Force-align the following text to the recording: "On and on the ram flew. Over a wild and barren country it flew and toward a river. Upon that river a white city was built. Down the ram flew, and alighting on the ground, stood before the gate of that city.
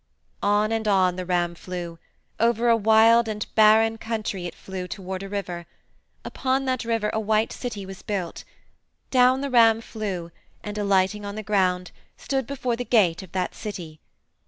"On 0.41 0.71
and 0.71 0.87
on 0.87 1.15
the 1.15 1.27
ram 1.27 1.53
flew. 1.53 1.99
Over 2.39 2.69
a 2.69 2.75
wild 2.75 3.27
and 3.27 3.45
barren 3.53 3.99
country 3.99 4.47
it 4.47 4.55
flew 4.55 4.79
and 4.79 4.89
toward 4.89 5.21
a 5.21 5.29
river. 5.29 5.67
Upon 6.25 6.65
that 6.65 6.83
river 6.83 7.11
a 7.13 7.19
white 7.19 7.51
city 7.53 7.85
was 7.85 8.01
built. 8.01 8.43
Down 9.11 9.41
the 9.41 9.51
ram 9.51 9.79
flew, 9.79 10.31
and 10.63 10.75
alighting 10.79 11.23
on 11.23 11.35
the 11.35 11.43
ground, 11.43 11.91
stood 12.17 12.47
before 12.47 12.75
the 12.75 12.83
gate 12.83 13.21
of 13.21 13.31
that 13.33 13.53
city. 13.53 13.99